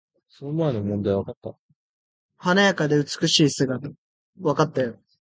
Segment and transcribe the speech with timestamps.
[2.37, 3.89] 華やかで美しい姿。